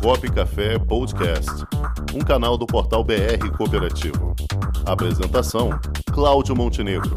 [0.00, 1.50] Cop Café Podcast,
[2.14, 4.34] um canal do portal BR Cooperativo.
[4.86, 5.70] Apresentação:
[6.12, 7.12] Cláudio Montenegro.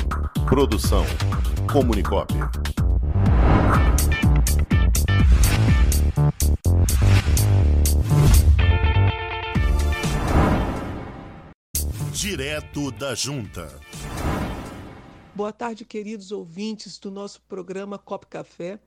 [0.48, 1.06] Produção:
[1.72, 2.34] Comunicop.
[12.12, 13.68] Direto da Junta.
[15.36, 18.80] Boa tarde, queridos ouvintes do nosso programa Cop Café.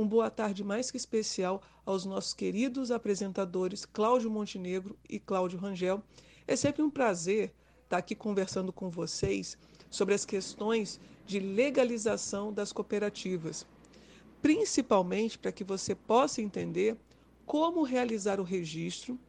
[0.00, 6.02] Um boa tarde mais que especial aos nossos queridos apresentadores Cláudio Montenegro e Cláudio Rangel.
[6.46, 7.52] É sempre um prazer
[7.84, 9.58] estar aqui conversando com vocês
[9.90, 13.66] sobre as questões de legalização das cooperativas,
[14.40, 16.96] principalmente para que você possa entender
[17.44, 19.20] como realizar o registro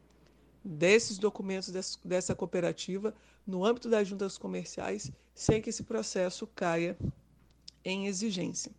[0.64, 1.70] desses documentos
[2.02, 3.14] dessa cooperativa
[3.46, 6.96] no âmbito das juntas comerciais, sem que esse processo caia
[7.84, 8.72] em exigência.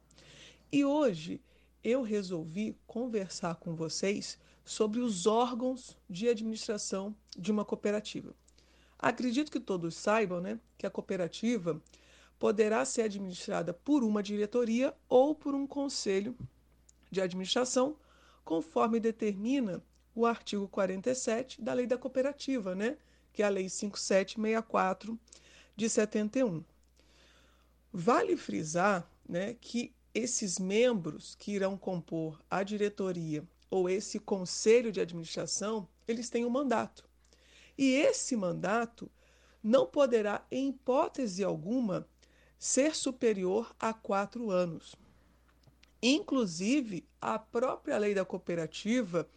[0.71, 1.39] E hoje
[1.83, 8.33] eu resolvi conversar com vocês sobre os órgãos de administração de uma cooperativa.
[8.97, 11.81] Acredito que todos saibam né, que a cooperativa
[12.39, 16.35] poderá ser administrada por uma diretoria ou por um conselho
[17.11, 17.97] de administração,
[18.43, 19.83] conforme determina
[20.15, 22.97] o artigo 47 da Lei da Cooperativa, né?
[23.31, 25.19] que é a Lei 5764
[25.75, 26.63] de 71.
[27.91, 35.01] Vale frisar né, que esses membros que irão compor a diretoria ou esse conselho de
[35.01, 37.03] administração, eles têm um mandato.
[37.77, 39.09] E esse mandato
[39.63, 42.07] não poderá, em hipótese alguma,
[42.59, 44.95] ser superior a quatro anos.
[46.01, 49.27] Inclusive, a própria lei da cooperativa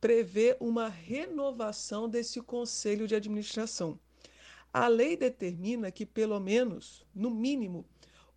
[0.00, 3.98] prevê uma renovação desse conselho de administração.
[4.72, 7.86] A lei determina que, pelo menos, no mínimo,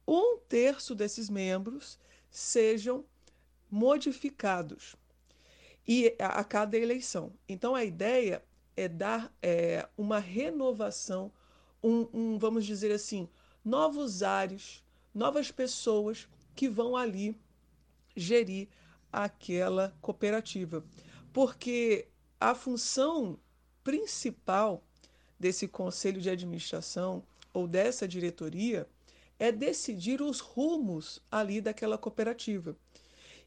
[0.08, 3.06] um terço desses membros sejam
[3.70, 4.96] modificados
[5.88, 7.34] e a, cada eleição.
[7.48, 8.44] Então, a ideia
[8.76, 11.32] é dar é, uma renovação,
[11.84, 13.28] um, um, vamos dizer assim,
[13.64, 17.38] novos ares, novas pessoas que vão ali
[18.16, 18.68] gerir
[19.12, 20.84] aquela cooperativa
[21.38, 22.08] porque
[22.40, 23.40] a função
[23.84, 24.84] principal
[25.40, 28.90] desse conselho de administração ou dessa diretoria
[29.40, 32.76] é decidir os rumos ali daquela cooperativa.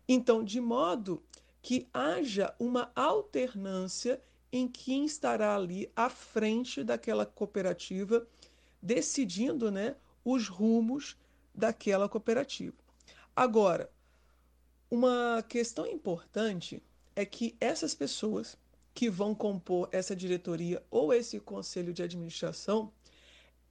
[0.09, 1.23] Então, de modo
[1.63, 4.21] que haja uma alternância
[4.53, 8.27] em quem estará ali à frente daquela cooperativa,
[8.83, 11.17] decidindo né, os rumos
[11.55, 12.77] daquela cooperativa.
[13.35, 13.91] Agora,
[14.91, 16.83] uma questão importante
[17.15, 18.59] é que essas pessoas
[18.93, 22.93] que vão compor essa diretoria ou esse conselho de administração,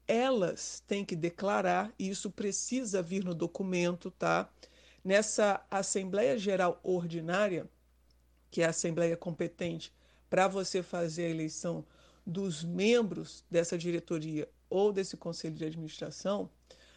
[0.09, 4.49] elas têm que declarar, e isso precisa vir no documento, tá?
[5.05, 7.69] Nessa Assembleia Geral Ordinária,
[8.49, 9.93] que é a Assembleia competente
[10.27, 11.85] para você fazer a eleição
[12.25, 16.49] dos membros dessa diretoria ou desse conselho de administração,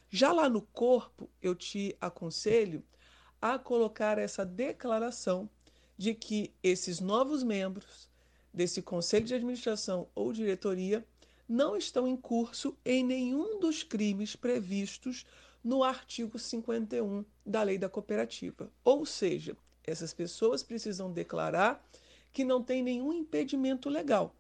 [0.09, 2.83] já lá no corpo eu te aconselho
[3.43, 5.51] a colocar essa declaração
[5.99, 8.09] de que esses novos membros
[8.55, 11.07] desse conselho de administração ou diretoria
[11.53, 15.27] não estão em curso em nenhum dos crimes previstos
[15.63, 18.71] no artigo 51 da Lei da Cooperativa.
[18.83, 19.55] Ou seja,
[19.85, 21.87] essas pessoas precisam declarar
[22.33, 24.35] que não tem nenhum impedimento legal.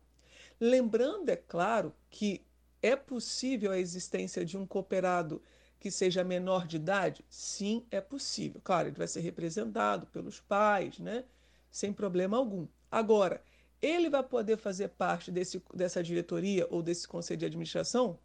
[0.58, 2.40] Lembrando, é claro, que
[2.80, 5.42] é possível a existência de um cooperado
[5.78, 7.22] que seja menor de idade?
[7.28, 8.58] Sim, é possível.
[8.64, 11.24] Claro, ele vai ser representado pelos pais, né?
[11.70, 12.66] sem problema algum.
[12.90, 13.42] Agora,
[13.82, 18.18] ele vai poder fazer parte desse, dessa diretoria ou desse conselho de administração?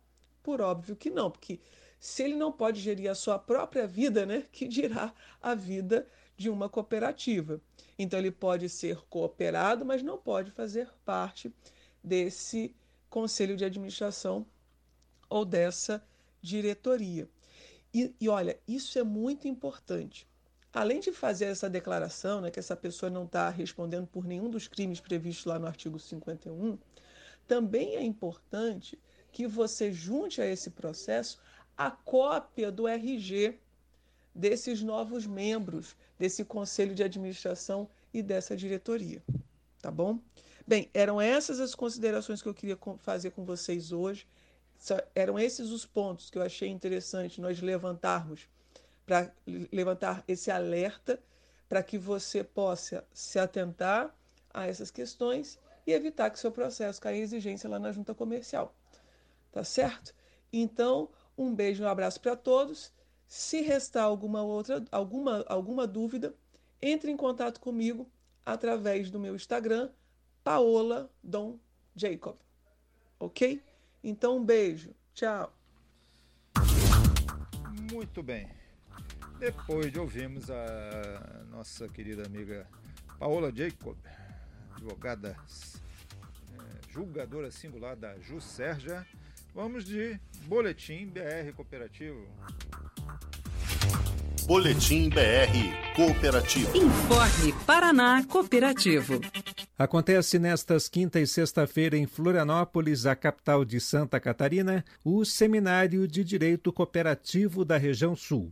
[0.43, 1.59] Por óbvio que não, porque
[1.99, 6.07] se ele não pode gerir a sua própria vida, né, que dirá a vida
[6.37, 7.59] de uma cooperativa.
[7.97, 11.51] Então ele pode ser cooperado, mas não pode fazer parte
[12.03, 12.75] desse
[13.09, 14.45] conselho de administração
[15.29, 16.05] ou dessa
[16.41, 17.27] diretoria.
[17.93, 20.27] E, e olha, isso é muito importante,
[20.73, 24.67] além de fazer essa declaração, né, que essa pessoa não está respondendo por nenhum dos
[24.67, 26.77] crimes previstos lá no artigo 51,
[27.47, 28.99] também é importante
[29.31, 31.39] que você junte a esse processo
[31.77, 33.59] a cópia do RG
[34.33, 39.23] desses novos membros desse conselho de administração e dessa diretoria,
[39.81, 40.19] tá bom?
[40.65, 44.27] Bem, eram essas as considerações que eu queria fazer com vocês hoje.
[45.15, 48.49] Eram esses os pontos que eu achei interessante nós levantarmos
[49.07, 49.33] para
[49.71, 51.17] levantar esse alerta
[51.69, 54.13] para que você possa se atentar
[54.53, 58.75] a essas questões e evitar que seu processo caia em exigência lá na junta comercial.
[59.49, 60.13] Tá certo?
[60.51, 62.93] Então, um beijo um abraço para todos.
[63.27, 66.33] Se restar alguma outra alguma alguma dúvida,
[66.81, 68.09] entre em contato comigo
[68.45, 69.89] através do meu Instagram
[70.43, 71.57] Paola Dom
[71.95, 72.35] Jacob.
[73.19, 73.63] Ok?
[74.03, 74.93] Então, um beijo.
[75.13, 75.51] Tchau.
[77.91, 78.66] Muito bem.
[79.39, 82.65] Depois de ouvirmos a nossa querida amiga
[83.19, 83.95] Paola Jacob,
[84.75, 85.37] advogada
[86.53, 89.05] é, julgadora singular da Juscerja,
[89.53, 92.27] vamos de Boletim BR Cooperativo.
[94.47, 96.75] Boletim BR Cooperativo.
[96.75, 99.21] Informe Paraná Cooperativo.
[99.77, 106.23] Acontece nestas quinta e sexta-feira em Florianópolis, a capital de Santa Catarina, o Seminário de
[106.23, 108.51] Direito Cooperativo da Região Sul.